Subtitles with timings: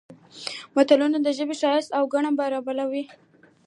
[0.75, 2.31] متلونه د ژبې ښایست او ګاڼه
[2.65, 3.03] بلل کیږي